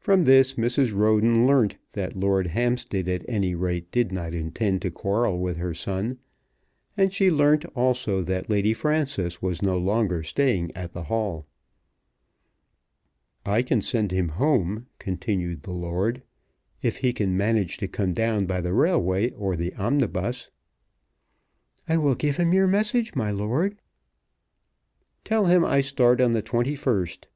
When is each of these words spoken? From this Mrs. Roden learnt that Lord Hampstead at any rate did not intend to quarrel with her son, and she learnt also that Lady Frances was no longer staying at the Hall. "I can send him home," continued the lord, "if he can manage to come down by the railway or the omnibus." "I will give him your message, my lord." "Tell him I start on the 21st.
From 0.00 0.24
this 0.24 0.54
Mrs. 0.54 0.92
Roden 0.92 1.46
learnt 1.46 1.76
that 1.92 2.16
Lord 2.16 2.48
Hampstead 2.48 3.06
at 3.06 3.24
any 3.28 3.54
rate 3.54 3.92
did 3.92 4.10
not 4.10 4.34
intend 4.34 4.82
to 4.82 4.90
quarrel 4.90 5.38
with 5.38 5.56
her 5.58 5.72
son, 5.72 6.18
and 6.96 7.12
she 7.12 7.30
learnt 7.30 7.64
also 7.66 8.22
that 8.24 8.50
Lady 8.50 8.72
Frances 8.72 9.40
was 9.40 9.62
no 9.62 9.78
longer 9.78 10.24
staying 10.24 10.72
at 10.74 10.94
the 10.94 11.04
Hall. 11.04 11.46
"I 13.46 13.62
can 13.62 13.80
send 13.80 14.10
him 14.10 14.30
home," 14.30 14.88
continued 14.98 15.62
the 15.62 15.72
lord, 15.74 16.24
"if 16.82 16.96
he 16.96 17.12
can 17.12 17.36
manage 17.36 17.76
to 17.76 17.86
come 17.86 18.12
down 18.12 18.46
by 18.46 18.60
the 18.60 18.72
railway 18.72 19.30
or 19.30 19.54
the 19.54 19.72
omnibus." 19.76 20.50
"I 21.88 21.98
will 21.98 22.16
give 22.16 22.36
him 22.38 22.52
your 22.52 22.66
message, 22.66 23.14
my 23.14 23.30
lord." 23.30 23.78
"Tell 25.22 25.44
him 25.46 25.64
I 25.64 25.82
start 25.82 26.20
on 26.20 26.32
the 26.32 26.42
21st. 26.42 27.28